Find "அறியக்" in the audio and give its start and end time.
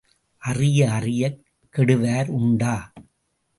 0.91-1.37